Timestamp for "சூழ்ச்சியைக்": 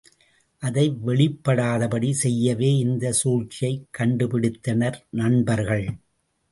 3.21-3.87